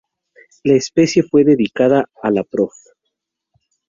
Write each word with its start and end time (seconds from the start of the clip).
La 0.63 0.73
especie 0.73 1.21
fue 1.21 1.43
dedicada 1.43 2.09
al 2.23 2.43
Prof. 2.49 2.73